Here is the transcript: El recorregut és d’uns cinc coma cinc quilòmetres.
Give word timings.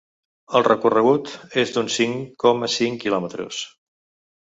El 0.59 0.65
recorregut 0.67 1.29
és 1.65 1.75
d’uns 1.77 2.01
cinc 2.01 2.43
coma 2.47 2.73
cinc 2.81 3.01
quilòmetres. 3.07 3.65